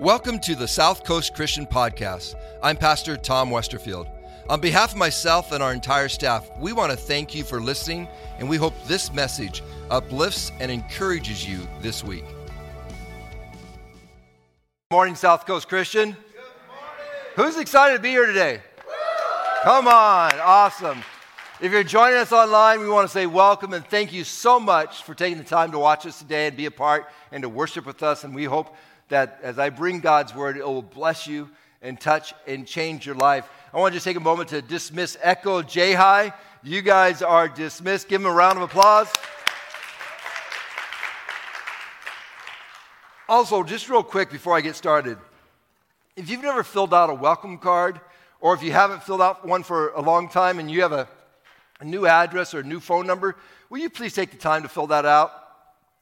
[0.00, 2.34] Welcome to the South Coast Christian Podcast.
[2.62, 4.06] I'm Pastor Tom Westerfield.
[4.50, 8.06] On behalf of myself and our entire staff, we want to thank you for listening,
[8.38, 12.26] and we hope this message uplifts and encourages you this week.
[14.90, 16.14] Good morning, South Coast Christian.
[17.36, 18.60] Who's excited to be here today?
[19.62, 21.02] Come on, awesome.
[21.58, 25.04] If you're joining us online, we want to say welcome and thank you so much
[25.04, 27.86] for taking the time to watch us today and be a part and to worship
[27.86, 28.24] with us.
[28.24, 28.76] And we hope
[29.08, 31.48] that as I bring God's word, it will bless you
[31.82, 33.48] and touch and change your life.
[33.72, 36.32] I want to just take a moment to dismiss Echo J High.
[36.62, 38.08] You guys are dismissed.
[38.08, 39.12] Give them a round of applause.
[43.28, 45.18] Also, just real quick before I get started,
[46.16, 48.00] if you've never filled out a welcome card,
[48.40, 51.08] or if you haven't filled out one for a long time and you have a
[51.80, 53.36] a new address or a new phone number,
[53.68, 55.30] will you please take the time to fill that out?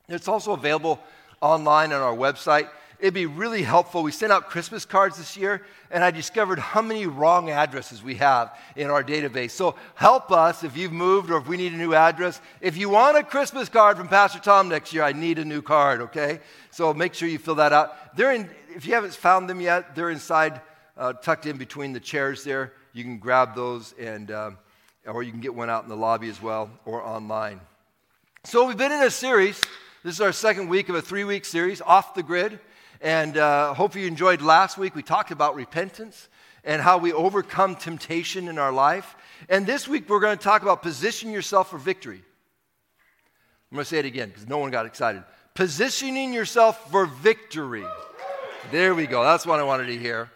[0.08, 1.00] It's also available
[1.40, 2.68] online on our website.
[3.04, 4.02] It'd be really helpful.
[4.02, 8.14] We sent out Christmas cards this year, and I discovered how many wrong addresses we
[8.14, 9.50] have in our database.
[9.50, 12.40] So help us if you've moved or if we need a new address.
[12.62, 15.60] If you want a Christmas card from Pastor Tom next year, I need a new
[15.60, 16.40] card, okay?
[16.70, 18.16] So make sure you fill that out.
[18.16, 20.62] They're in, if you haven't found them yet, they're inside,
[20.96, 22.72] uh, tucked in between the chairs there.
[22.94, 24.30] You can grab those and.
[24.30, 24.58] Um,
[25.06, 27.60] or you can get one out in the lobby as well or online.
[28.44, 29.60] So, we've been in a series.
[30.02, 32.58] This is our second week of a three week series, Off the Grid.
[33.00, 34.94] And uh, hope you enjoyed last week.
[34.94, 36.28] We talked about repentance
[36.64, 39.16] and how we overcome temptation in our life.
[39.48, 42.22] And this week, we're going to talk about position yourself for victory.
[43.70, 45.22] I'm going to say it again because no one got excited.
[45.54, 47.84] Positioning yourself for victory.
[48.70, 49.22] There we go.
[49.22, 50.30] That's what I wanted to hear.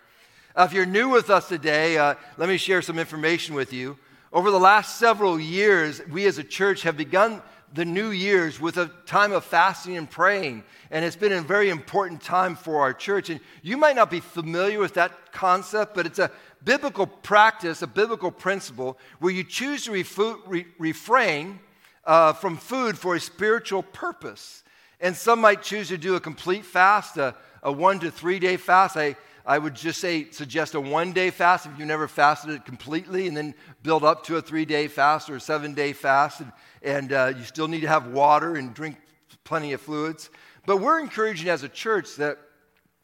[0.55, 3.97] Uh, if you're new with us today, uh, let me share some information with you.
[4.33, 7.41] Over the last several years, we as a church have begun
[7.75, 10.65] the new years with a time of fasting and praying.
[10.91, 13.31] And it's been a very important time for our church.
[13.31, 16.31] And you might not be familiar with that concept, but it's a
[16.65, 21.61] biblical practice, a biblical principle where you choose to refu- re- refrain
[22.05, 24.65] uh, from food for a spiritual purpose.
[25.01, 28.57] And some might choose to do a complete fast, a, a one to three day
[28.57, 28.97] fast.
[28.97, 29.17] I,
[29.49, 33.27] I would just say suggest a one day fast if you've never fasted it completely,
[33.29, 36.41] and then build up to a three day fast or a seven day fast.
[36.41, 38.99] And, and uh, you still need to have water and drink
[39.45, 40.29] plenty of fluids.
[40.67, 42.39] But we're encouraging as a church that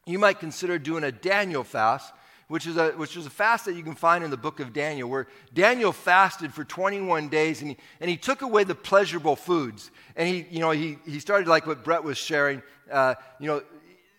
[0.05, 2.13] you might consider doing a Daniel fast,
[2.49, 4.75] which is, a, which is a fast that you can find in the book of
[4.75, 9.35] Daniel, where Daniel fasted for 21 days and he, and he took away the pleasurable
[9.35, 9.91] foods.
[10.15, 12.63] And he, you know, he, he started like what Brett was sharing,
[12.93, 13.63] uh, you know,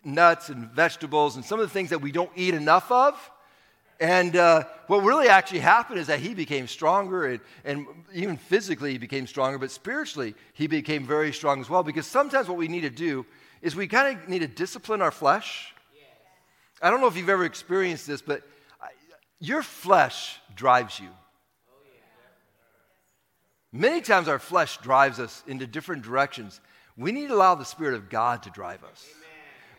[0.06, 3.32] nuts and vegetables and some of the things that we don't eat enough of.
[4.00, 8.92] And uh, what really actually happened is that he became stronger, and, and, even physically
[8.92, 11.82] he became stronger, but spiritually he became very strong as well.
[11.82, 13.26] Because sometimes what we need to do
[13.62, 15.74] is we kind of need to discipline our flesh.
[16.82, 18.44] I don't know if you've ever experienced this, but
[19.40, 21.10] your flesh drives you.
[23.72, 26.62] Many times our flesh drives us into different directions.
[26.96, 29.06] We need to allow the Spirit of God to drive us.
[29.18, 29.25] Amen.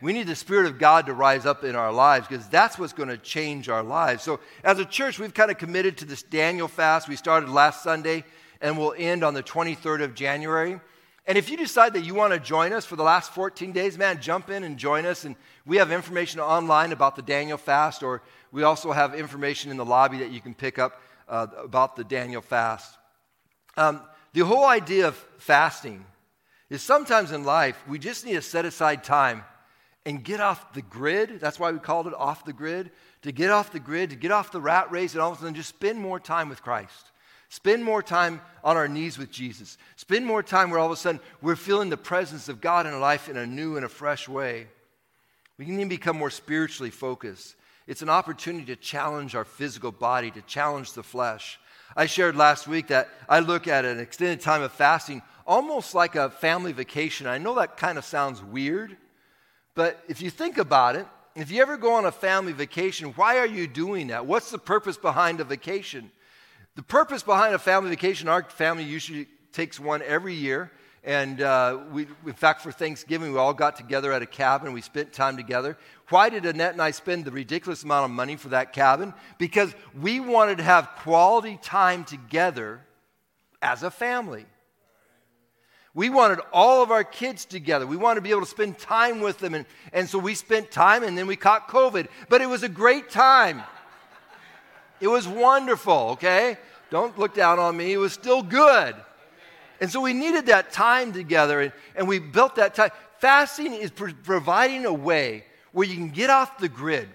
[0.00, 2.92] We need the Spirit of God to rise up in our lives because that's what's
[2.92, 4.22] going to change our lives.
[4.22, 7.08] So, as a church, we've kind of committed to this Daniel fast.
[7.08, 8.24] We started last Sunday
[8.60, 10.80] and we'll end on the 23rd of January.
[11.26, 13.98] And if you decide that you want to join us for the last 14 days,
[13.98, 15.24] man, jump in and join us.
[15.24, 15.34] And
[15.64, 19.84] we have information online about the Daniel fast, or we also have information in the
[19.84, 22.96] lobby that you can pick up uh, about the Daniel fast.
[23.76, 24.02] Um,
[24.32, 26.04] the whole idea of fasting
[26.70, 29.44] is sometimes in life we just need to set aside time
[30.06, 31.40] and get off the grid.
[31.40, 32.90] That's why we called it off the grid.
[33.22, 35.40] To get off the grid, to get off the rat race, and all of a
[35.40, 37.10] sudden just spend more time with Christ.
[37.48, 39.78] Spend more time on our knees with Jesus.
[39.96, 42.94] Spend more time where all of a sudden we're feeling the presence of God in
[42.94, 44.68] our life in a new and a fresh way.
[45.58, 47.56] We can even become more spiritually focused.
[47.86, 51.58] It's an opportunity to challenge our physical body, to challenge the flesh.
[51.96, 56.16] I shared last week that I look at an extended time of fasting almost like
[56.16, 57.26] a family vacation.
[57.26, 58.96] I know that kind of sounds weird,
[59.76, 61.06] but if you think about it,
[61.36, 64.24] if you ever go on a family vacation, why are you doing that?
[64.24, 66.10] What's the purpose behind a vacation?
[66.76, 70.72] The purpose behind a family vacation, our family usually takes one every year.
[71.04, 74.72] And uh, we, in fact, for Thanksgiving, we all got together at a cabin.
[74.72, 75.76] We spent time together.
[76.08, 79.12] Why did Annette and I spend the ridiculous amount of money for that cabin?
[79.38, 82.80] Because we wanted to have quality time together
[83.60, 84.46] as a family.
[85.96, 87.86] We wanted all of our kids together.
[87.86, 89.54] We wanted to be able to spend time with them.
[89.54, 89.64] And,
[89.94, 92.08] and so we spent time and then we caught COVID.
[92.28, 93.62] But it was a great time.
[95.00, 96.58] It was wonderful, okay?
[96.90, 97.94] Don't look down on me.
[97.94, 98.94] It was still good.
[99.80, 102.90] And so we needed that time together and, and we built that time.
[103.18, 107.08] Fasting is pro- providing a way where you can get off the grid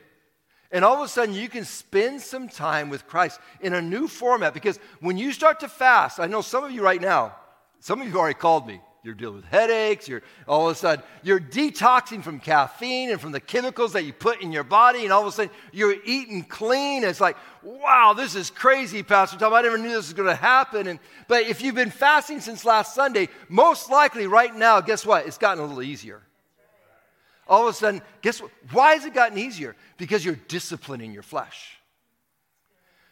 [0.72, 4.08] and all of a sudden you can spend some time with Christ in a new
[4.08, 4.56] format.
[4.56, 7.36] Because when you start to fast, I know some of you right now,
[7.82, 8.80] some of you already called me.
[9.04, 10.08] You're dealing with headaches.
[10.08, 14.14] You're all of a sudden you're detoxing from caffeine and from the chemicals that you
[14.14, 17.04] put in your body, and all of a sudden you're eating clean.
[17.04, 19.56] It's like, wow, this is crazy, Pastor Tom.
[19.56, 20.86] I never knew this was going to happen.
[20.86, 25.26] And but if you've been fasting since last Sunday, most likely right now, guess what?
[25.26, 26.22] It's gotten a little easier.
[27.48, 28.52] All of a sudden, guess what?
[28.72, 29.76] Why has it gotten easier?
[29.98, 31.81] Because you're disciplining your flesh.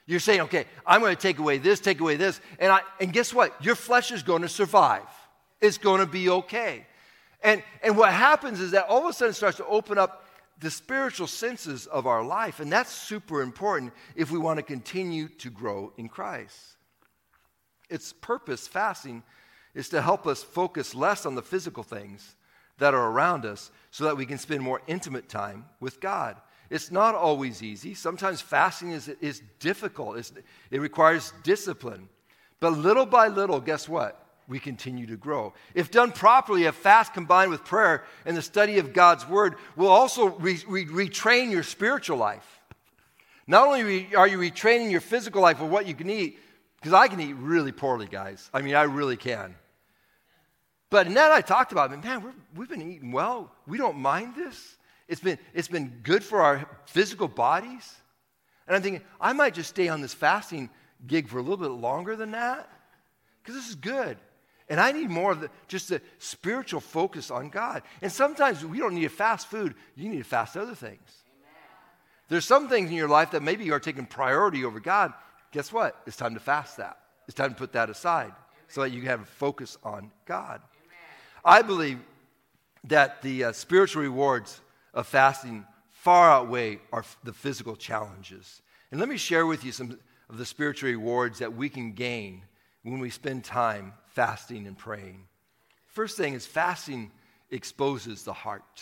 [0.10, 3.14] You're saying, okay, I'm going to take away this, take away this, and I and
[3.14, 3.64] guess what?
[3.64, 5.06] Your flesh is going to survive.
[5.62, 6.88] It's going to be okay.
[7.44, 10.26] And, and what happens is that all of a sudden starts to open up
[10.62, 12.60] the spiritual senses of our life.
[12.60, 16.58] And that's super important if we want to continue to grow in Christ.
[17.88, 19.22] Its purpose, fasting,
[19.76, 22.36] is to help us focus less on the physical things
[22.80, 26.36] that are around us so that we can spend more intimate time with God.
[26.70, 27.94] It's not always easy.
[27.94, 30.34] Sometimes fasting is, is difficult, it's,
[30.72, 32.10] it requires discipline.
[32.60, 34.26] But little by little, guess what?
[34.50, 35.54] we continue to grow.
[35.76, 39.90] If done properly, a fast combined with prayer and the study of God's word will
[39.90, 42.60] also re- re- retrain your spiritual life.
[43.46, 46.40] Not only re- are you retraining your physical life with what you can eat,
[46.78, 48.50] because I can eat really poorly, guys.
[48.54, 49.56] I mean, I really can.
[50.90, 52.24] But in that I talked about, it, man,
[52.56, 53.52] we have been eating well.
[53.68, 54.78] We don't mind this.
[55.10, 57.96] It's been, it's been good for our physical bodies.
[58.68, 60.70] And I'm thinking, I might just stay on this fasting
[61.08, 62.70] gig for a little bit longer than that
[63.42, 64.18] because this is good.
[64.70, 67.82] And I need more of the, just the spiritual focus on God.
[68.04, 71.02] And sometimes we don't need to fast food, you need to fast other things.
[71.40, 71.56] Amen.
[72.30, 75.14] There's some things in your life that maybe you are taking priority over God.
[75.52, 76.00] Guess what?
[76.06, 77.00] It's time to fast that.
[77.28, 78.36] It's time to put that aside Amen.
[78.68, 80.62] so that you can have a focus on God.
[80.86, 81.44] Amen.
[81.44, 81.98] I believe
[82.84, 84.62] that the uh, spiritual rewards
[84.94, 88.62] of fasting far outweigh our, the physical challenges.
[88.92, 90.00] And let me share with you some
[90.30, 92.44] of the spiritual rewards that we can gain
[92.84, 95.26] when we spend time fasting and praying.
[95.88, 97.12] First thing is fasting
[97.52, 98.82] exposes the heart.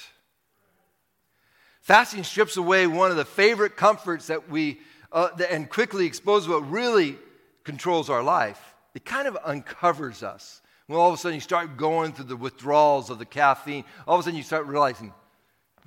[1.81, 4.79] Fasting strips away one of the favorite comforts that we,
[5.11, 7.17] uh, and quickly exposes what really
[7.63, 8.75] controls our life.
[8.93, 10.61] It kind of uncovers us.
[10.87, 14.15] When all of a sudden you start going through the withdrawals of the caffeine, all
[14.15, 15.13] of a sudden you start realizing,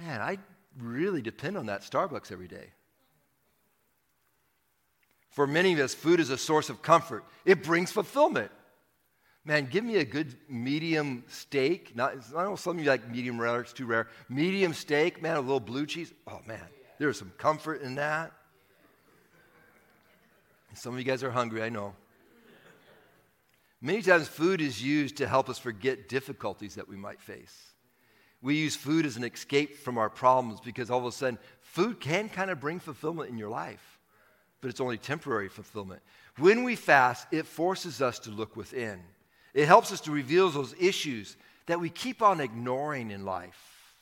[0.00, 0.38] man, I
[0.78, 2.68] really depend on that Starbucks every day.
[5.30, 7.24] For many of us, food is a source of comfort.
[7.44, 8.50] It brings fulfillment.
[9.44, 11.96] Man, give me a good medium steak.
[11.96, 14.08] Not, I know some of you like medium rare, it's too rare.
[14.28, 16.12] Medium steak, man, a little blue cheese.
[16.26, 16.64] Oh, man,
[16.98, 18.32] there's some comfort in that.
[20.74, 21.94] Some of you guys are hungry, I know.
[23.80, 27.69] Many times, food is used to help us forget difficulties that we might face.
[28.42, 32.00] We use food as an escape from our problems because all of a sudden, food
[32.00, 33.98] can kind of bring fulfillment in your life,
[34.60, 36.00] but it's only temporary fulfillment.
[36.38, 39.00] When we fast, it forces us to look within.
[39.52, 43.94] It helps us to reveal those issues that we keep on ignoring in life,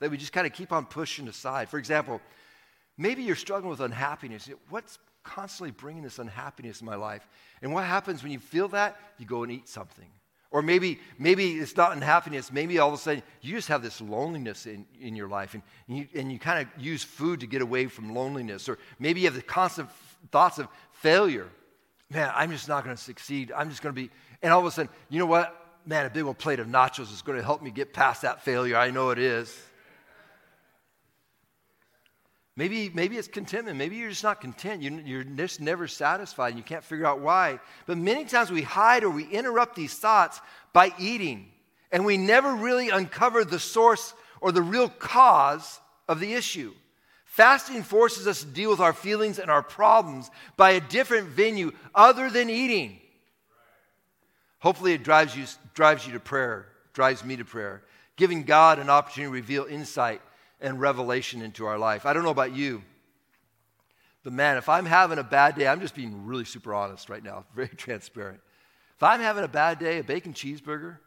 [0.00, 1.68] that we just kind of keep on pushing aside.
[1.68, 2.20] For example,
[2.96, 4.48] maybe you're struggling with unhappiness.
[4.70, 7.26] What's constantly bringing this unhappiness in my life?
[7.62, 8.98] And what happens when you feel that?
[9.18, 10.08] You go and eat something.
[10.50, 12.50] Or maybe, maybe it's not unhappiness.
[12.50, 15.62] Maybe all of a sudden you just have this loneliness in, in your life and
[15.86, 18.68] you, and you kind of use food to get away from loneliness.
[18.68, 19.90] Or maybe you have the constant
[20.30, 21.48] thoughts of failure.
[22.10, 23.52] Man, I'm just not going to succeed.
[23.54, 24.10] I'm just going to be,
[24.42, 25.54] and all of a sudden, you know what?
[25.84, 28.42] Man, a big old plate of nachos is going to help me get past that
[28.42, 28.76] failure.
[28.76, 29.58] I know it is.
[32.58, 33.78] Maybe, maybe it's contentment.
[33.78, 34.82] Maybe you're just not content.
[34.82, 37.60] You, you're just never satisfied and you can't figure out why.
[37.86, 40.40] But many times we hide or we interrupt these thoughts
[40.72, 41.52] by eating.
[41.92, 46.74] And we never really uncover the source or the real cause of the issue.
[47.26, 51.70] Fasting forces us to deal with our feelings and our problems by a different venue
[51.94, 52.98] other than eating.
[54.58, 57.84] Hopefully, it drives you, drives you to prayer, drives me to prayer,
[58.16, 60.20] giving God an opportunity to reveal insight
[60.60, 62.06] and revelation into our life.
[62.06, 62.82] I don't know about you,
[64.24, 67.22] but man, if I'm having a bad day, I'm just being really super honest right
[67.22, 68.40] now, very transparent.
[68.96, 70.98] If I'm having a bad day, a bacon cheeseburger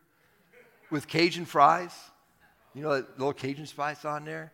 [0.90, 1.94] with Cajun fries,
[2.74, 4.54] you know, that little Cajun spice on there,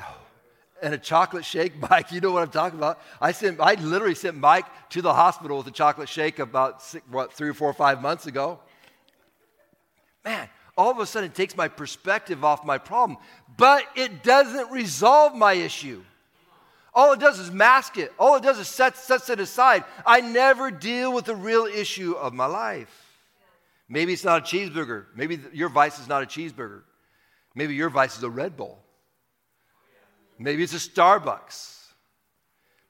[0.00, 0.16] oh,
[0.82, 1.72] and a chocolate shake.
[1.90, 3.00] Mike, you know what I'm talking about.
[3.20, 7.06] I sent, I literally sent Mike to the hospital with a chocolate shake about six,
[7.10, 8.58] what three or four or five months ago.
[10.24, 13.18] Man, all of a sudden it takes my perspective off my problem,
[13.56, 16.02] but it doesn't resolve my issue.
[16.92, 18.12] All it does is mask it.
[18.18, 19.84] All it does is set, sets it aside.
[20.06, 23.00] I never deal with the real issue of my life.
[23.88, 25.06] Maybe it's not a cheeseburger.
[25.14, 26.82] Maybe your vice is not a cheeseburger.
[27.54, 28.78] Maybe your vice is a Red Bull.
[30.38, 31.84] Maybe it's a Starbucks.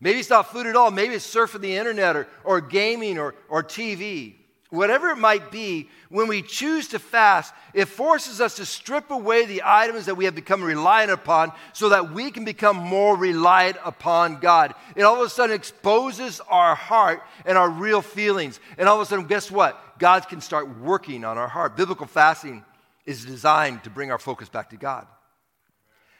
[0.00, 0.91] Maybe it's not food at all.
[0.91, 4.35] Maybe it's surfing the internet or, or gaming or, or TV.
[4.75, 9.47] Whatever it might be, when we choose to fast, it forces us to strip away
[9.47, 13.76] the items that we have become reliant upon so that we can become more reliant
[13.85, 14.75] upon God.
[14.97, 18.59] It all of a sudden exposes our heart and our real feelings.
[18.76, 19.99] And all of a sudden, guess what?
[19.99, 21.76] God can start working on our heart.
[21.76, 22.64] Biblical fasting
[23.07, 25.07] is designed to bring our focus back to God.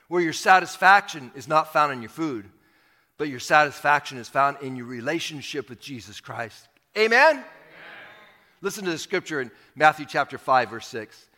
[0.07, 2.49] Where your satisfaction is not found in your food,
[3.19, 6.69] but your satisfaction is found in your relationship with Jesus Christ.
[6.97, 7.43] Amen?
[8.61, 11.29] Listen to the scripture in Matthew chapter 5, verse 6.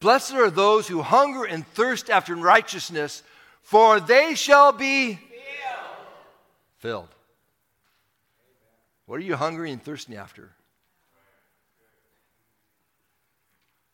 [0.00, 3.22] Blessed are those who hunger and thirst after righteousness,
[3.62, 5.28] for they shall be filled.
[6.78, 7.08] filled.
[9.06, 10.50] What are you hungry and thirsting after?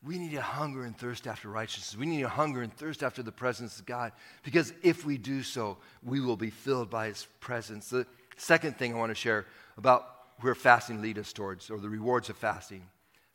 [0.02, 1.98] We need to hunger and thirst after righteousness.
[1.98, 5.42] We need to hunger and thirst after the presence of God because if we do
[5.42, 7.90] so, we will be filled by His presence.
[7.90, 8.06] The
[8.36, 9.46] second thing I want to share
[9.76, 12.82] about where fasting leads us towards, or the rewards of fasting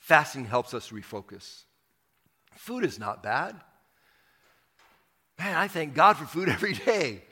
[0.06, 1.64] fasting helps us refocus.
[2.58, 3.56] Food is not bad.
[5.40, 7.24] Man, I thank God for food every day.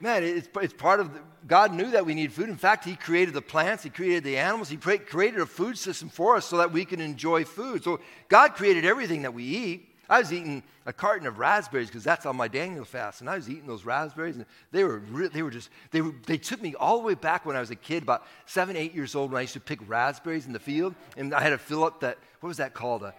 [0.00, 2.48] Man, it's, it's part of the, God knew that we need food.
[2.48, 6.08] In fact, He created the plants, He created the animals, He created a food system
[6.08, 7.84] for us so that we can enjoy food.
[7.84, 9.93] So God created everything that we eat.
[10.08, 13.36] I was eating a carton of raspberries because that's on my Daniel fast, and I
[13.36, 16.60] was eating those raspberries, and they were re- they were just they were, they took
[16.60, 19.32] me all the way back when I was a kid, about seven eight years old,
[19.32, 22.00] when I used to pick raspberries in the field, and I had to fill up
[22.00, 23.14] that what was that called a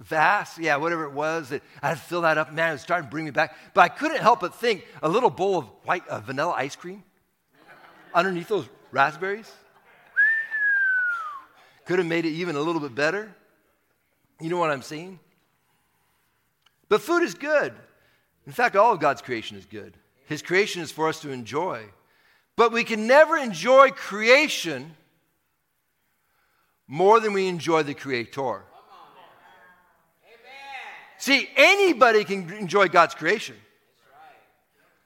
[0.00, 1.50] vase, yeah, whatever it was.
[1.50, 2.52] That I had to fill that up.
[2.52, 3.56] Man, it was starting to bring me back.
[3.74, 7.04] But I couldn't help but think a little bowl of white uh, vanilla ice cream
[8.14, 9.50] underneath those raspberries
[11.84, 13.34] could have made it even a little bit better.
[14.40, 15.18] You know what I'm saying?
[16.90, 17.72] But food is good.
[18.46, 19.94] In fact, all of God's creation is good.
[20.26, 21.84] His creation is for us to enjoy.
[22.56, 24.94] But we can never enjoy creation
[26.86, 28.64] more than we enjoy the Creator.
[31.18, 33.56] See, anybody can enjoy God's creation.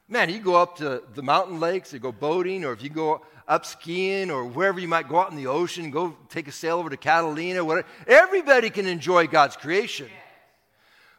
[0.09, 3.21] Man, you go up to the mountain lakes or go boating, or if you go
[3.47, 6.79] up skiing or wherever you might go out in the ocean, go take a sail
[6.79, 7.87] over to Catalina, whatever.
[8.07, 10.09] Everybody can enjoy God's creation.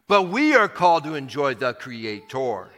[0.08, 2.70] But we are called to enjoy the Creator.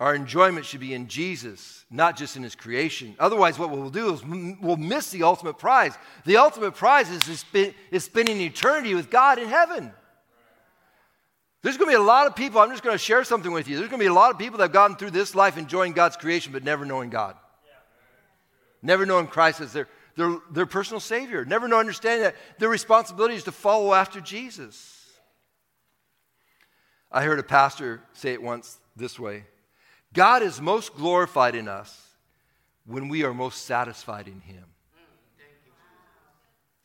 [0.00, 3.14] Our enjoyment should be in Jesus, not just in his creation.
[3.20, 5.96] Otherwise, what we'll do is we'll miss the ultimate prize.
[6.24, 7.44] The ultimate prize is,
[7.92, 9.92] is spending eternity with God in heaven.
[11.62, 13.68] There's going to be a lot of people, I'm just going to share something with
[13.68, 13.76] you.
[13.76, 15.92] There's going to be a lot of people that have gotten through this life enjoying
[15.92, 17.36] God's creation, but never knowing God.
[18.82, 21.44] Never knowing Christ as their, their, their personal Savior.
[21.44, 25.10] Never know, understanding that their responsibility is to follow after Jesus.
[27.10, 29.44] I heard a pastor say it once this way
[30.12, 32.08] God is most glorified in us
[32.86, 34.64] when we are most satisfied in Him.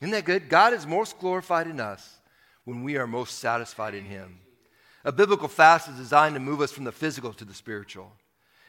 [0.02, 0.48] Isn't that good?
[0.48, 2.20] God is most glorified in us
[2.66, 4.40] when we are most satisfied in Him.
[5.04, 8.12] A biblical fast is designed to move us from the physical to the spiritual.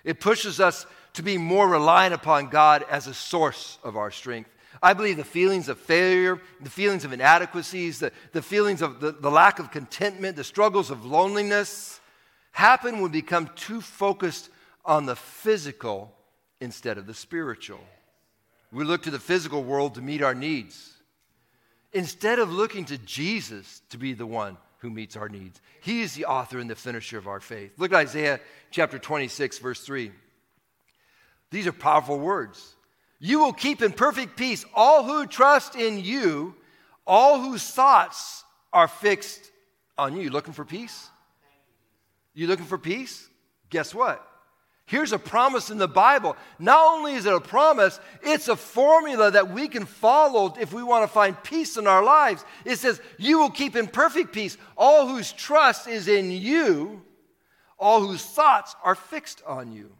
[0.04, 4.50] It pushes us to be more reliant upon God as a source of our strength.
[4.82, 9.12] I believe the feelings of failure, the feelings of inadequacies, the, the feelings of the,
[9.12, 12.00] the lack of contentment, the struggles of loneliness,
[12.52, 14.50] happen when we become too focused
[14.84, 16.14] on the physical
[16.60, 17.80] instead of the spiritual.
[18.70, 20.94] We look to the physical world to meet our needs
[21.92, 25.60] instead of looking to Jesus to be the one who meets our needs.
[25.80, 27.72] He is the author and the finisher of our faith.
[27.78, 30.12] Look at Isaiah chapter 26, verse 3.
[31.50, 32.76] These are powerful words.
[33.18, 36.54] You will keep in perfect peace all who trust in you,
[37.06, 39.50] all whose thoughts are fixed
[39.96, 40.30] on you.
[40.30, 41.08] Looking for peace?
[42.34, 43.28] You looking for peace?
[43.70, 44.24] Guess what?
[44.88, 46.34] Here's a promise in the Bible.
[46.58, 50.82] Not only is it a promise, it's a formula that we can follow if we
[50.82, 52.42] want to find peace in our lives.
[52.64, 57.02] It says, You will keep in perfect peace all whose trust is in you,
[57.78, 59.92] all whose thoughts are fixed on you.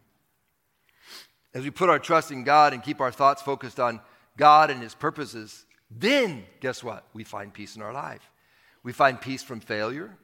[1.53, 4.01] As we put our trust in God and keep our thoughts focused on
[4.37, 7.05] God and His purposes, then guess what?
[7.13, 8.27] We find peace in our life.
[8.81, 10.17] We find peace from failure.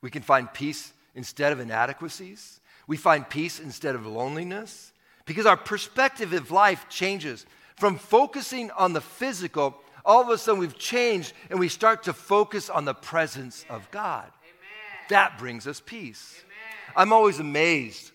[0.00, 2.60] We can find peace instead of inadequacies.
[2.92, 4.92] We find peace instead of loneliness
[5.24, 7.46] because our perspective of life changes.
[7.76, 12.12] From focusing on the physical, all of a sudden we've changed and we start to
[12.12, 14.26] focus on the presence of God.
[14.26, 15.06] Amen.
[15.08, 16.44] That brings us peace.
[16.44, 16.92] Amen.
[16.94, 18.10] I'm always amazed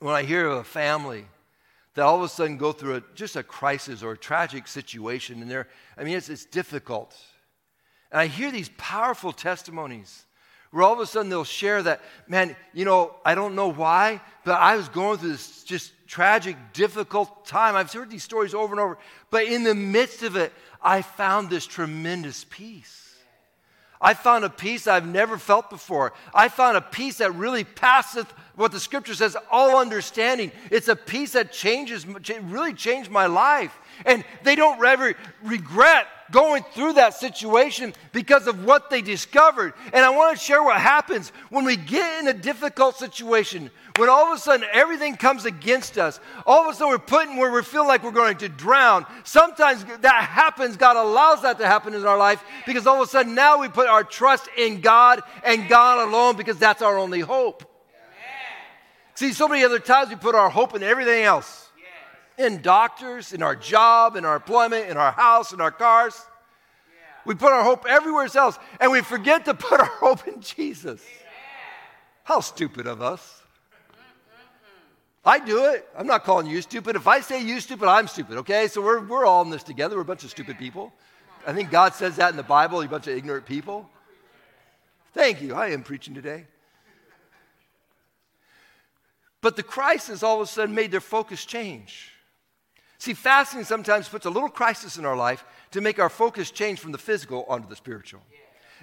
[0.00, 1.26] when I hear of a family
[1.94, 5.40] that all of a sudden go through a, just a crisis or a tragic situation
[5.40, 7.16] and they're, I mean, it's, it's difficult.
[8.10, 10.23] And I hear these powerful testimonies
[10.74, 14.20] where all of a sudden they'll share that, man, you know, I don't know why,
[14.44, 17.76] but I was going through this just tragic, difficult time.
[17.76, 18.98] I've heard these stories over and over,
[19.30, 20.52] but in the midst of it,
[20.82, 23.03] I found this tremendous peace.
[24.04, 26.12] I found a peace I've never felt before.
[26.34, 30.52] I found a peace that really passeth what the scripture says, all understanding.
[30.70, 33.74] It's a peace that changes, really changed my life.
[34.04, 39.72] And they don't ever regret going through that situation because of what they discovered.
[39.94, 44.08] And I want to share what happens when we get in a difficult situation, when
[44.08, 47.36] all of a sudden everything comes against us, all of a sudden we're put in
[47.36, 49.06] where we feel like we're going to drown.
[49.22, 53.10] Sometimes that happens, God allows that to happen in our life because all of a
[53.10, 57.20] sudden now we put our trust in God and God alone because that's our only
[57.20, 57.70] hope.
[59.14, 61.68] See, so many other times we put our hope in everything else
[62.36, 66.20] in doctors, in our job, in our employment, in our house, in our cars.
[67.24, 71.00] We put our hope everywhere else, and we forget to put our hope in Jesus.
[72.24, 73.43] How stupid of us.
[75.26, 75.88] I do it.
[75.96, 76.96] I'm not calling you stupid.
[76.96, 78.68] If I say you stupid, I'm stupid, okay?
[78.68, 79.96] So we're, we're all in this together.
[79.96, 80.92] We're a bunch of stupid people.
[81.46, 83.88] I think God says that in the Bible, you bunch of ignorant people.
[85.12, 85.54] Thank you.
[85.54, 86.46] I am preaching today.
[89.40, 92.10] But the crisis all of a sudden made their focus change.
[92.98, 96.80] See, fasting sometimes puts a little crisis in our life to make our focus change
[96.80, 98.22] from the physical onto the spiritual.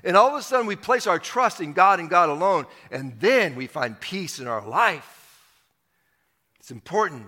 [0.04, 3.20] And all of a sudden, we place our trust in God and God alone, and
[3.20, 5.21] then we find peace in our life.
[6.72, 7.26] It's important.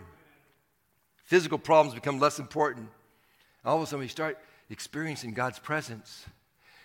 [1.25, 2.87] Physical problems become less important.
[3.65, 4.37] All of a sudden, we start
[4.69, 6.25] experiencing God's presence,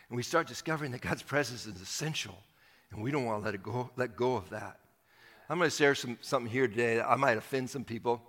[0.09, 2.37] and we start discovering that God's presence is essential,
[2.91, 4.81] and we don't want to let, it go, let go of that.
[5.49, 8.21] I'm going to share some, something here today that I might offend some people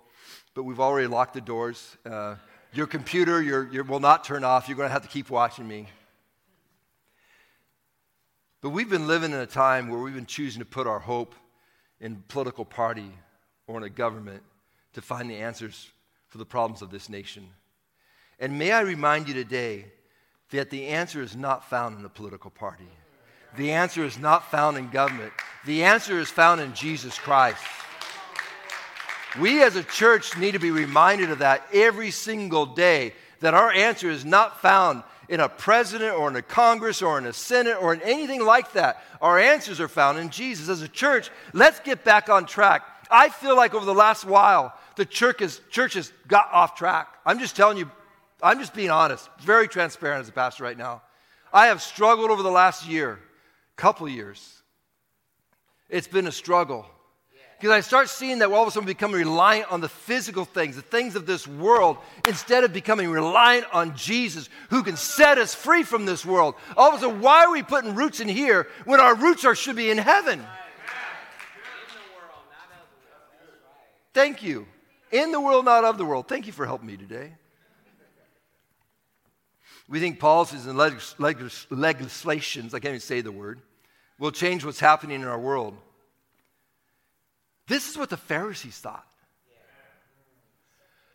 [0.54, 1.96] but we've already locked the doors.
[2.06, 2.36] Uh,
[2.72, 4.68] your computer your, your, will not turn off.
[4.68, 5.88] You're going to have to keep watching me.
[8.60, 11.34] But we've been living in a time where we've been choosing to put our hope
[12.00, 13.10] in political party
[13.70, 14.42] or in a government
[14.94, 15.90] to find the answers
[16.28, 17.46] for the problems of this nation.
[18.40, 19.84] And may I remind you today
[20.50, 22.88] that the answer is not found in the political party.
[23.56, 25.32] The answer is not found in government.
[25.66, 27.62] The answer is found in Jesus Christ.
[29.38, 33.70] We as a church need to be reminded of that every single day that our
[33.70, 37.76] answer is not found in a president or in a Congress or in a Senate
[37.80, 39.04] or in anything like that.
[39.20, 40.68] Our answers are found in Jesus.
[40.68, 42.82] As a church, let's get back on track.
[43.10, 47.08] I feel like over the last while, the church, is, church has got off track.
[47.26, 47.90] I'm just telling you,
[48.42, 51.02] I'm just being honest, very transparent as a pastor right now.
[51.52, 53.18] I have struggled over the last year,
[53.76, 54.62] couple years.
[55.88, 56.86] It's been a struggle.
[57.58, 60.46] Because I start seeing that all of a sudden we become reliant on the physical
[60.46, 65.36] things, the things of this world, instead of becoming reliant on Jesus, who can set
[65.36, 66.54] us free from this world.
[66.74, 69.54] All of a sudden, why are we putting roots in here when our roots are,
[69.54, 70.42] should be in heaven?
[74.12, 74.66] Thank you.
[75.12, 76.28] In the world, not of the world.
[76.28, 77.32] Thank you for helping me today.
[79.88, 83.60] We think policies and legis- legis- legislations, I can't even say the word,
[84.20, 85.76] will change what's happening in our world.
[87.66, 89.06] This is what the Pharisees thought.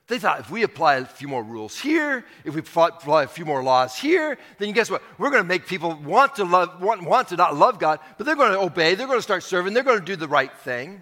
[0.08, 3.46] They thought if we apply a few more rules here, if we apply a few
[3.46, 5.02] more laws here, then guess what?
[5.18, 8.26] We're going to make people want to love, want, want to not love God, but
[8.26, 10.56] they're going to obey, they're going to start serving, they're going to do the right
[10.60, 11.02] thing.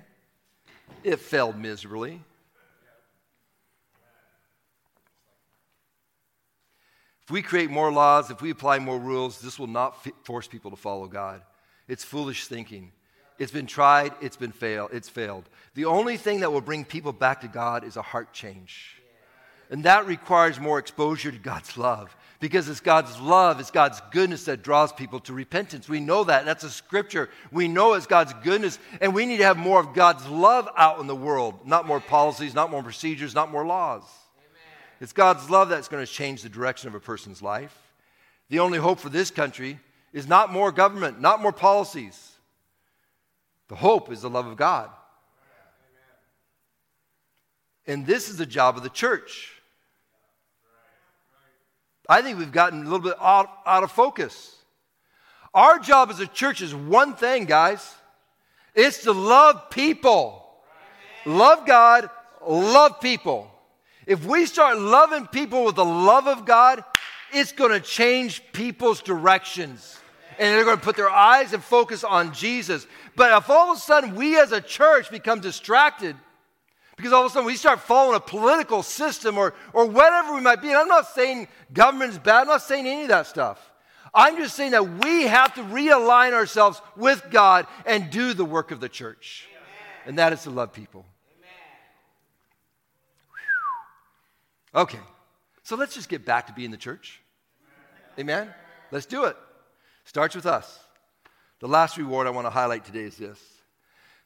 [1.04, 2.22] It failed miserably.
[7.24, 10.72] If we create more laws, if we apply more rules, this will not force people
[10.72, 11.42] to follow God.
[11.88, 12.92] It's foolish thinking.
[13.40, 15.50] It's been tried, it's been failed, it's failed.
[15.74, 19.02] The only thing that will bring people back to God is a heart change.
[19.74, 24.46] And that requires more exposure to God's love because it's God's love, it's God's goodness
[24.46, 25.90] that draws people to repentance.
[25.90, 26.46] We know that.
[26.46, 27.28] That's a scripture.
[27.52, 31.00] We know it's God's goodness, and we need to have more of God's love out
[31.00, 34.04] in the world, not more policies, not more procedures, not more laws.
[34.38, 34.62] Amen.
[35.02, 37.76] It's God's love that's going to change the direction of a person's life.
[38.50, 39.80] The only hope for this country
[40.12, 42.34] is not more government, not more policies.
[43.70, 44.92] The hope is the love of God.
[47.88, 49.53] And this is the job of the church.
[52.08, 54.56] I think we've gotten a little bit out, out of focus.
[55.54, 57.96] Our job as a church is one thing, guys
[58.76, 60.44] it's to love people.
[61.26, 62.10] Love God,
[62.46, 63.50] love people.
[64.06, 66.84] If we start loving people with the love of God,
[67.32, 70.00] it's going to change people's directions
[70.40, 72.88] and they're going to put their eyes and focus on Jesus.
[73.16, 76.16] But if all of a sudden we as a church become distracted,
[76.96, 80.42] because all of a sudden we start following a political system or, or whatever we
[80.42, 83.28] might be, and I'm not saying government is bad, I'm not saying any of that
[83.28, 83.60] stuff.
[84.14, 88.70] I'm just saying that we have to realign ourselves with God and do the work
[88.72, 89.48] of the church.
[89.50, 90.08] Amen.
[90.08, 91.04] And that is to love people.
[94.76, 94.84] Amen.
[94.84, 95.00] Okay,
[95.64, 97.22] so let's just get back to being the church.
[98.20, 98.54] Amen?
[98.92, 99.36] Let's do it.
[100.06, 100.80] Starts with us.
[101.60, 103.40] The last reward I want to highlight today is this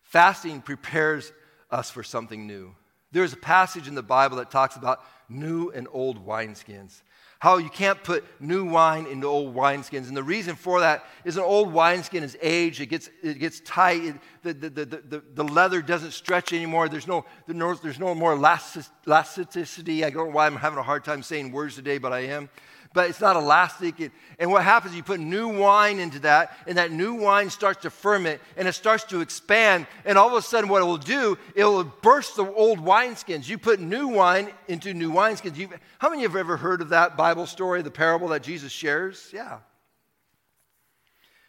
[0.01, 1.31] fasting prepares
[1.69, 2.75] us for something new.
[3.11, 4.99] There's a passage in the Bible that talks about
[5.29, 7.01] new and old wineskins.
[7.39, 10.07] How you can't put new wine into old wineskins.
[10.07, 13.59] And the reason for that is an old wineskin is aged, it gets, it gets
[13.59, 18.15] tight, it, the, the, the, the, the leather doesn't stretch anymore, there's no, there's no
[18.15, 20.03] more elasticity.
[20.03, 22.49] I don't know why I'm having a hard time saying words today, but I am
[22.93, 23.99] but it's not elastic.
[23.99, 27.81] It, and what happens, you put new wine into that, and that new wine starts
[27.83, 29.87] to ferment, and it starts to expand.
[30.05, 33.47] And all of a sudden, what it will do, it will burst the old wineskins.
[33.47, 35.57] You put new wine into new wineskins.
[35.57, 35.69] You,
[35.99, 38.71] how many of you have ever heard of that Bible story, the parable that Jesus
[38.71, 39.29] shares?
[39.33, 39.59] Yeah.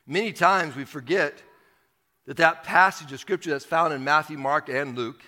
[0.07, 1.43] Many times we forget
[2.27, 5.23] that that passage of Scripture that's found in Matthew, Mark, and Luke,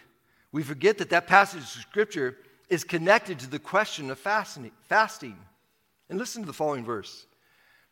[0.53, 2.37] we forget that that passage of Scripture
[2.69, 5.37] is connected to the question of fasting.
[6.11, 7.27] And listen to the following verse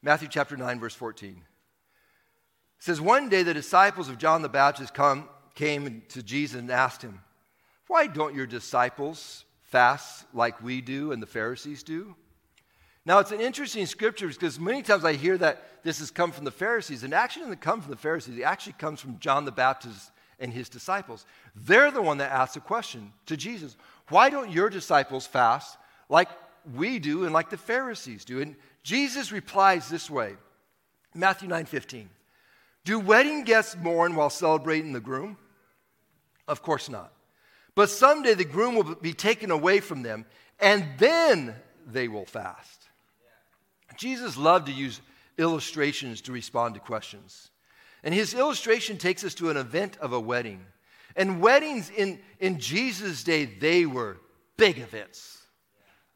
[0.03, 1.31] Matthew chapter 9, verse 14.
[1.31, 6.71] It says, One day the disciples of John the Baptist come, came to Jesus and
[6.71, 7.21] asked him,
[7.87, 12.17] Why don't your disciples fast like we do and the Pharisees do?
[13.07, 16.45] Now, it's an interesting scripture because many times I hear that this has come from
[16.45, 18.39] the Pharisees, and actually doesn't come from the Pharisees.
[18.39, 21.25] It actually comes from John the Baptist and his disciples.
[21.55, 23.77] They're the one that asked the question to Jesus
[24.09, 25.79] Why don't your disciples fast
[26.09, 26.29] like
[26.75, 28.41] we do and like the Pharisees do.
[28.41, 30.35] And Jesus replies this way
[31.15, 32.09] Matthew 9 15.
[32.85, 35.37] Do wedding guests mourn while celebrating the groom?
[36.47, 37.13] Of course not.
[37.75, 40.25] But someday the groom will be taken away from them,
[40.59, 41.55] and then
[41.87, 42.89] they will fast.
[43.97, 45.01] Jesus loved to use
[45.37, 47.51] illustrations to respond to questions.
[48.03, 50.65] And his illustration takes us to an event of a wedding.
[51.17, 54.19] And weddings in, in Jesus' day, they were
[54.57, 55.38] big events.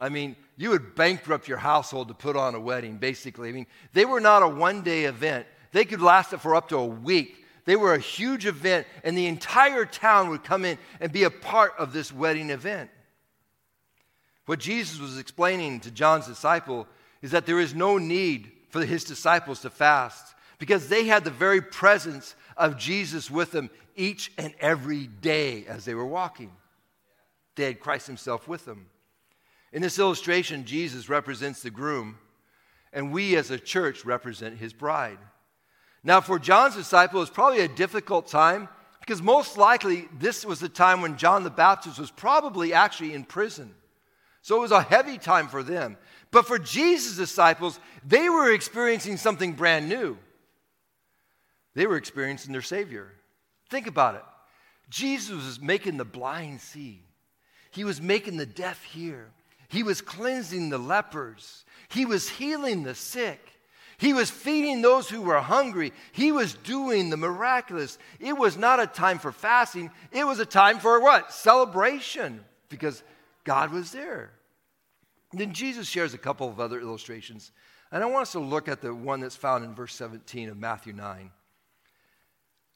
[0.02, 3.48] I mean, you would bankrupt your household to put on a wedding, basically.
[3.48, 6.68] I mean, they were not a one day event, they could last it for up
[6.70, 7.38] to a week.
[7.64, 11.30] They were a huge event, and the entire town would come in and be a
[11.30, 12.90] part of this wedding event.
[14.46, 16.88] What Jesus was explaining to John's disciple
[17.22, 21.30] is that there is no need for his disciples to fast because they had the
[21.30, 26.50] very presence of Jesus with them each and every day as they were walking.
[27.54, 28.86] They had Christ Himself with them.
[29.72, 32.18] In this illustration, Jesus represents the groom,
[32.92, 35.18] and we as a church represent his bride.
[36.04, 38.68] Now, for John's disciple, it was probably a difficult time
[39.00, 43.24] because most likely this was the time when John the Baptist was probably actually in
[43.24, 43.74] prison.
[44.42, 45.96] So it was a heavy time for them.
[46.30, 50.18] But for Jesus' disciples, they were experiencing something brand new.
[51.74, 53.12] They were experiencing their Savior.
[53.70, 54.24] Think about it.
[54.90, 57.02] Jesus was making the blind see,
[57.70, 59.30] He was making the deaf hear.
[59.72, 61.64] He was cleansing the lepers.
[61.88, 63.40] He was healing the sick.
[63.96, 65.94] He was feeding those who were hungry.
[66.12, 67.96] He was doing the miraculous.
[68.20, 71.32] It was not a time for fasting, it was a time for what?
[71.32, 73.02] Celebration, because
[73.44, 74.32] God was there.
[75.32, 77.50] then Jesus shares a couple of other illustrations.
[77.90, 80.58] And I want us to look at the one that's found in verse 17 of
[80.58, 81.30] Matthew 9.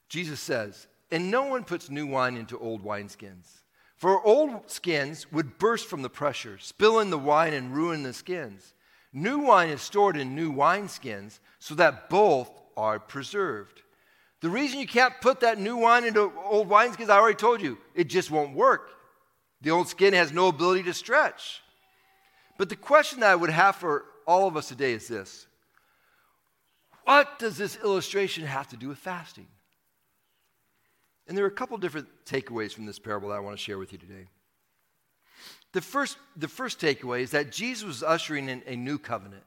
[0.09, 3.61] Jesus says, And no one puts new wine into old wineskins.
[3.97, 8.13] For old skins would burst from the pressure, spill in the wine, and ruin the
[8.13, 8.73] skins.
[9.11, 13.81] New wine is stored in new wineskins so that both are preserved.
[14.41, 17.79] The reason you can't put that new wine into old wineskins, I already told you,
[17.95, 18.91] it just won't work.
[19.61, 21.61] The old skin has no ability to stretch.
[22.59, 25.47] But the question that I would have for all of us today is this
[27.03, 29.47] What does this illustration have to do with fasting?
[31.27, 33.77] And there are a couple different takeaways from this parable that I want to share
[33.77, 34.27] with you today.
[35.73, 39.43] The first, the first takeaway is that Jesus was ushering in a new covenant.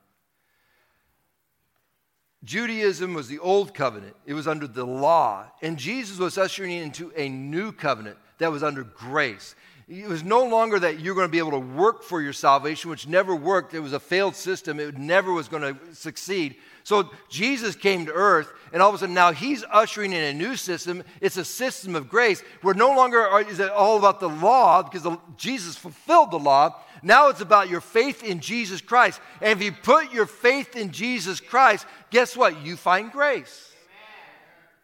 [2.44, 5.44] Judaism was the old covenant, it was under the law.
[5.62, 9.54] And Jesus was ushering into a new covenant that was under grace.
[9.88, 12.90] It was no longer that you're going to be able to work for your salvation,
[12.90, 13.74] which never worked.
[13.74, 14.78] It was a failed system.
[14.78, 16.56] It never was going to succeed.
[16.90, 20.32] So Jesus came to earth, and all of a sudden now he's ushering in a
[20.32, 21.04] new system.
[21.20, 25.04] It's a system of grace where no longer is it all about the law because
[25.04, 26.74] the, Jesus fulfilled the law.
[27.04, 29.20] Now it's about your faith in Jesus Christ.
[29.40, 32.60] And if you put your faith in Jesus Christ, guess what?
[32.66, 33.72] You find grace.
[33.84, 34.74] Amen.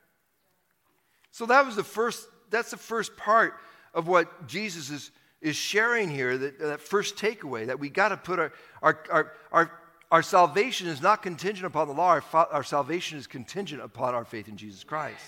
[1.32, 3.54] So that was the first, that's the first part
[3.94, 8.16] of what Jesus is, is sharing here, that, that first takeaway, that we got to
[8.16, 9.72] put our, our, our, our
[10.10, 14.14] our salvation is not contingent upon the law, our, fa- our salvation is contingent upon
[14.14, 15.24] our faith in Jesus Christ.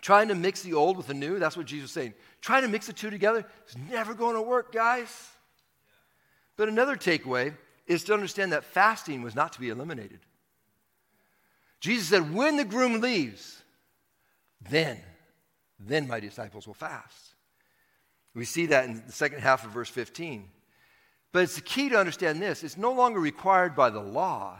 [0.00, 2.14] Trying to mix the old with the new, that's what Jesus was saying.
[2.40, 5.30] Trying to mix the two together is never going to work, guys.
[6.56, 7.54] But another takeaway
[7.86, 10.20] is to understand that fasting was not to be eliminated.
[11.80, 13.62] Jesus said, when the groom leaves,
[14.68, 15.00] then,
[15.78, 17.34] then my disciples will fast.
[18.34, 20.48] We see that in the second half of verse 15.
[21.32, 24.58] But it's the key to understand this it's no longer required by the law.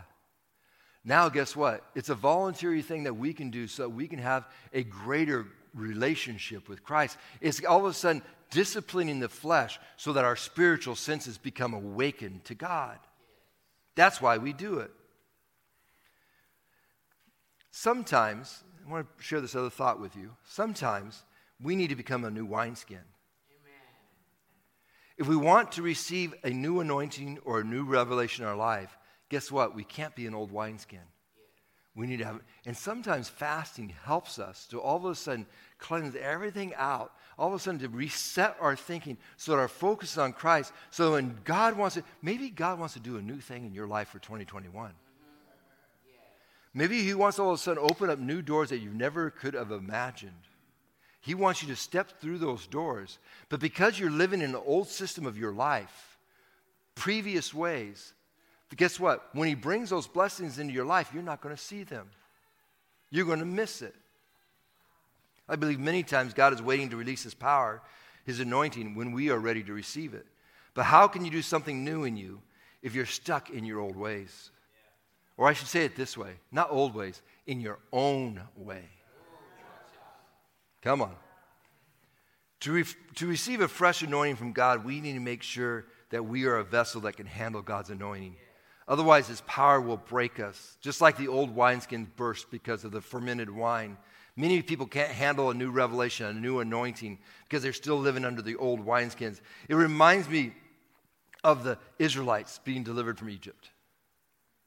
[1.05, 1.85] Now, guess what?
[1.95, 6.69] It's a voluntary thing that we can do so we can have a greater relationship
[6.69, 7.17] with Christ.
[7.41, 12.45] It's all of a sudden disciplining the flesh so that our spiritual senses become awakened
[12.47, 12.99] to God.
[13.95, 14.91] That's why we do it.
[17.71, 20.33] Sometimes, I want to share this other thought with you.
[20.45, 21.23] Sometimes
[21.63, 23.01] we need to become a new wineskin.
[25.19, 28.97] If we want to receive a new anointing or a new revelation in our life,
[29.29, 29.75] guess what?
[29.75, 31.01] We can't be an old wineskin.
[31.97, 35.47] We need to have, and sometimes fasting helps us to all of a sudden
[35.79, 40.13] cleanse everything out, all of a sudden to reset our thinking so that our focus
[40.13, 40.73] is on Christ.
[40.91, 43.89] So when God wants to, maybe God wants to do a new thing in your
[43.89, 44.93] life for 2021.
[46.73, 49.55] Maybe He wants all of a sudden open up new doors that you never could
[49.55, 50.33] have imagined.
[51.21, 53.19] He wants you to step through those doors.
[53.49, 56.19] But because you're living in the old system of your life,
[56.95, 58.13] previous ways,
[58.77, 59.29] guess what?
[59.33, 62.09] When He brings those blessings into your life, you're not going to see them.
[63.11, 63.95] You're going to miss it.
[65.49, 67.81] I believe many times God is waiting to release His power,
[68.25, 70.27] His anointing, when we are ready to receive it.
[70.75, 72.41] But how can you do something new in you
[72.83, 74.51] if you're stuck in your old ways?
[75.37, 78.85] Or I should say it this way not old ways, in your own way.
[80.83, 81.15] Come on.
[82.61, 82.85] To, re-
[83.17, 86.57] to receive a fresh anointing from God, we need to make sure that we are
[86.57, 88.37] a vessel that can handle God's anointing.
[88.89, 93.01] Otherwise, His power will break us, just like the old wineskins burst because of the
[93.01, 93.97] fermented wine.
[94.35, 98.41] Many people can't handle a new revelation, a new anointing, because they're still living under
[98.41, 99.41] the old wineskins.
[99.69, 100.55] It reminds me
[101.45, 103.71] of the Israelites being delivered from Egypt.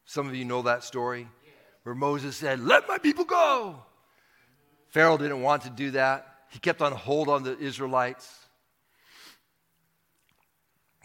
[0.05, 1.27] Some of you know that story
[1.83, 3.83] where Moses said, Let my people go.
[4.91, 6.27] Pharaoh didn't want to do that.
[6.49, 8.39] He kept on hold on the Israelites.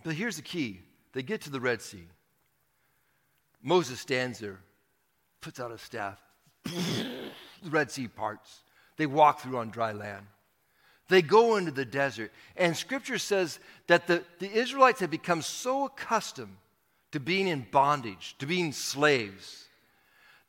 [0.05, 0.81] But here's the key
[1.13, 2.07] they get to the Red Sea.
[3.63, 4.61] Moses stands there,
[5.41, 6.21] puts out a staff.
[6.65, 8.63] the Red Sea parts.
[8.97, 10.27] They walk through on dry land.
[11.09, 12.33] They go into the desert.
[12.57, 16.57] And scripture says that the, the Israelites had become so accustomed
[17.13, 19.65] to being in bondage, to being slaves,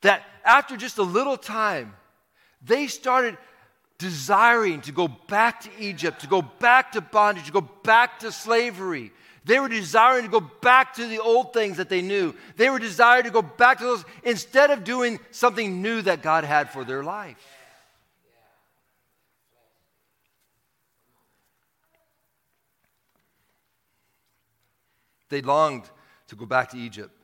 [0.00, 1.94] that after just a little time,
[2.62, 3.36] they started
[3.98, 8.30] desiring to go back to Egypt, to go back to bondage, to go back to
[8.32, 9.12] slavery.
[9.44, 12.34] They were desiring to go back to the old things that they knew.
[12.56, 16.44] They were desiring to go back to those instead of doing something new that God
[16.44, 17.36] had for their life.
[25.30, 25.84] They longed
[26.28, 27.17] to go back to Egypt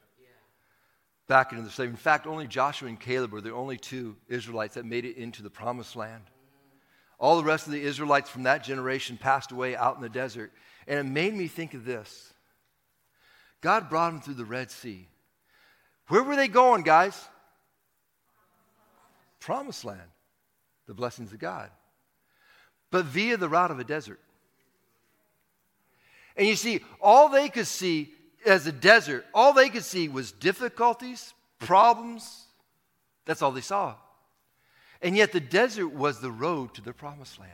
[1.26, 1.90] back into the slave.
[1.90, 5.42] In fact, only Joshua and Caleb were the only two Israelites that made it into
[5.42, 6.24] the promised land.
[7.18, 10.52] All the rest of the Israelites from that generation passed away out in the desert.
[10.86, 12.32] And it made me think of this
[13.60, 15.08] God brought them through the Red Sea.
[16.08, 17.18] Where were they going, guys?
[19.40, 20.00] Promised land,
[20.86, 21.70] the blessings of God.
[22.90, 24.20] But via the route of a desert.
[26.36, 28.12] And you see, all they could see
[28.46, 32.46] as a desert, all they could see was difficulties, problems.
[33.24, 33.94] That's all they saw.
[35.00, 37.52] And yet the desert was the road to the promised land.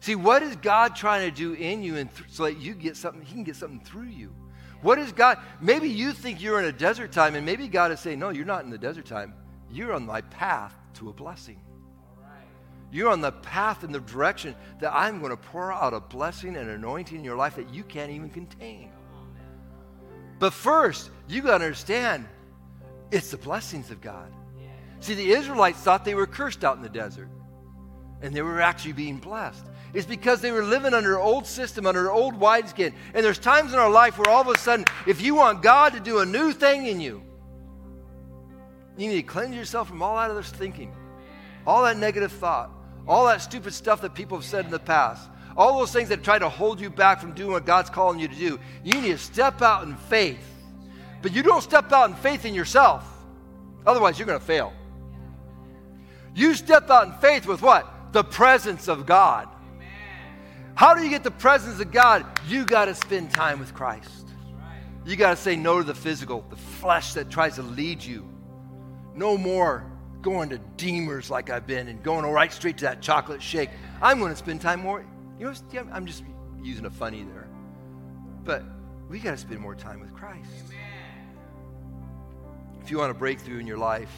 [0.00, 2.96] See, what is God trying to do in you and th- so that you get
[2.96, 4.34] something, He can get something through you?
[4.82, 5.38] What is God?
[5.60, 8.44] Maybe you think you're in a desert time, and maybe God is saying, No, you're
[8.44, 9.34] not in the desert time.
[9.70, 11.60] You're on my path to a blessing.
[12.92, 16.56] You're on the path in the direction that I'm going to pour out a blessing
[16.56, 18.90] and anointing in your life that you can't even contain.
[20.38, 22.26] But first, you got to understand
[23.10, 24.32] it's the blessings of God.
[25.00, 27.28] See, the Israelites thought they were cursed out in the desert,
[28.22, 29.64] and they were actually being blessed.
[29.94, 32.92] It's because they were living under an old system, under an old wineskin.
[33.14, 35.92] And there's times in our life where all of a sudden, if you want God
[35.92, 37.22] to do a new thing in you,
[38.98, 40.94] you need to cleanse yourself from all that other thinking,
[41.66, 42.70] all that negative thought,
[43.06, 46.22] all that stupid stuff that people have said in the past all those things that
[46.22, 48.60] try to hold you back from doing what God's calling you to do.
[48.84, 50.38] You need to step out in faith.
[51.22, 53.04] But you don't step out in faith in yourself,
[53.86, 54.72] otherwise, you're going to fail.
[56.34, 58.12] You step out in faith with what?
[58.12, 59.48] The presence of God.
[60.74, 62.26] How do you get the presence of God?
[62.46, 64.28] You got to spend time with Christ.
[65.06, 68.28] You got to say no to the physical, the flesh that tries to lead you.
[69.14, 69.90] No more
[70.20, 73.70] going to Deemers like I've been and going right straight to that chocolate shake.
[74.02, 75.06] I'm going to spend time more.
[75.38, 76.24] You know, I'm just
[76.62, 77.48] using a funny there.
[78.44, 78.64] But
[79.08, 80.50] we got to spend more time with Christ.
[82.80, 84.12] If you want a breakthrough in your life,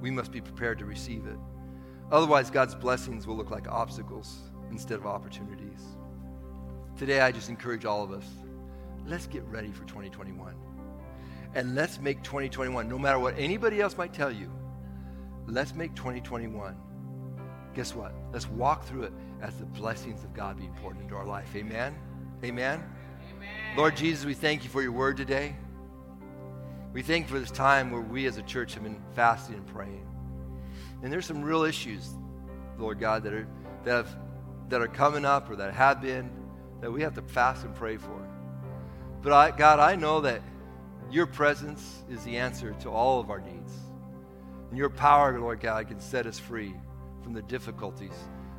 [0.00, 1.38] we must be prepared to receive it.
[2.10, 5.80] Otherwise, God's blessings will look like obstacles instead of opportunities.
[6.98, 8.24] Today, I just encourage all of us
[9.06, 10.54] let's get ready for 2021.
[11.54, 14.50] And let's make 2021, no matter what anybody else might tell you,
[15.46, 16.76] let's make 2021.
[17.74, 18.12] Guess what?
[18.32, 21.54] Let's walk through it as the blessings of God being poured into our life.
[21.56, 21.94] Amen?
[22.44, 22.82] Amen?
[23.36, 23.76] Amen.
[23.76, 25.56] Lord Jesus, we thank you for your word today.
[26.92, 29.66] We thank you for this time where we as a church have been fasting and
[29.66, 30.06] praying.
[31.02, 32.08] And there's some real issues,
[32.78, 33.48] Lord God, that are,
[33.84, 34.16] that, have,
[34.68, 36.30] that are coming up or that have been
[36.80, 38.28] that we have to fast and pray for.
[39.22, 40.42] But I, God, I know that
[41.10, 43.72] your presence is the answer to all of our needs.
[44.68, 46.74] And your power, Lord God, can set us free
[47.24, 48.12] from the difficulties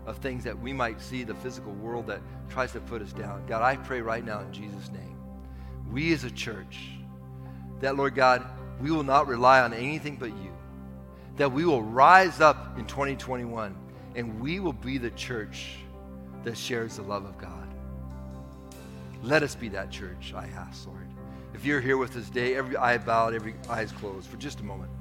[0.07, 3.45] of things that we might see the physical world that tries to put us down.
[3.47, 5.17] God, I pray right now in Jesus' name,
[5.91, 6.89] we as a church,
[7.79, 8.43] that, Lord God,
[8.81, 10.51] we will not rely on anything but you.
[11.37, 13.75] That we will rise up in 2021
[14.15, 15.77] and we will be the church
[16.43, 17.67] that shares the love of God.
[19.21, 21.07] Let us be that church, I ask, Lord.
[21.53, 24.63] If you're here with us today, every eye bowed, every eyes closed for just a
[24.63, 24.91] moment.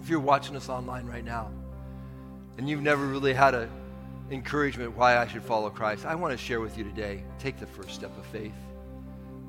[0.00, 1.50] If you're watching us online right now
[2.58, 3.68] and you've never really had a
[4.30, 7.22] encouragement why I should follow Christ, I want to share with you today.
[7.38, 8.54] Take the first step of faith.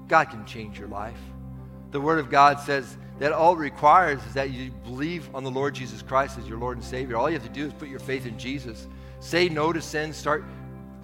[0.07, 1.17] God can change your life.
[1.91, 5.49] The Word of God says that all it requires is that you believe on the
[5.49, 7.17] Lord Jesus Christ as your Lord and Savior.
[7.17, 8.87] All you have to do is put your faith in Jesus.
[9.19, 10.13] Say no to sin.
[10.13, 10.43] Start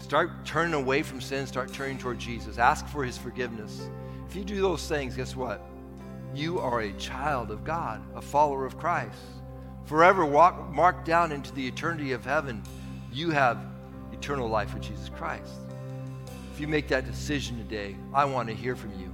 [0.03, 2.57] Start turning away from sin, start turning toward Jesus.
[2.57, 3.89] Ask for his forgiveness.
[4.27, 5.65] If you do those things, guess what?
[6.33, 9.15] You are a child of God, a follower of Christ.
[9.85, 12.63] Forever walk, marked down into the eternity of heaven,
[13.11, 13.57] you have
[14.11, 15.53] eternal life with Jesus Christ.
[16.53, 19.13] If you make that decision today, I want to hear from you.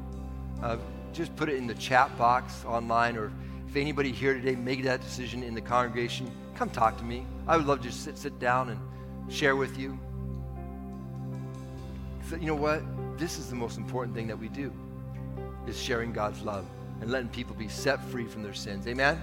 [0.61, 0.77] Uh,
[1.13, 3.31] just put it in the chat box online, or
[3.67, 7.25] if anybody here today made that decision in the congregation, come talk to me.
[7.47, 8.79] I would love to sit, sit down and
[9.33, 9.97] share with you
[12.37, 12.83] you know what?
[13.17, 14.71] This is the most important thing that we do
[15.67, 16.65] is sharing God's love
[17.01, 18.87] and letting people be set free from their sins.
[18.87, 19.19] Amen?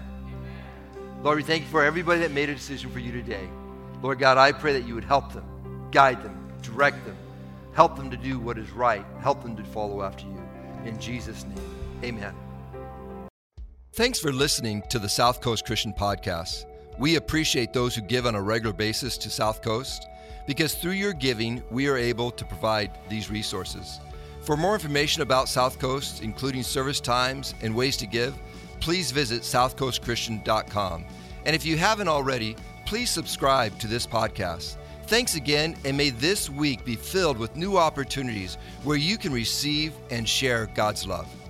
[1.27, 3.49] Lord, we thank you for everybody that made a decision for you today.
[4.01, 5.45] Lord God, I pray that you would help them,
[5.91, 7.17] guide them, direct them,
[7.73, 10.41] help them to do what is right, help them to follow after you.
[10.85, 11.59] In Jesus' name,
[12.05, 12.33] amen.
[13.95, 16.65] Thanks for listening to the South Coast Christian Podcast.
[16.97, 20.07] We appreciate those who give on a regular basis to South Coast
[20.47, 23.99] because through your giving, we are able to provide these resources.
[24.43, 28.39] For more information about South Coast, including service times and ways to give,
[28.81, 31.05] please visit southcoastchristian.com.
[31.45, 34.77] And if you haven't already, please subscribe to this podcast.
[35.07, 39.95] Thanks again, and may this week be filled with new opportunities where you can receive
[40.11, 41.46] and share God's love.